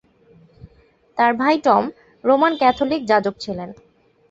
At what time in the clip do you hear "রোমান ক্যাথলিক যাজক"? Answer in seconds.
2.23-3.35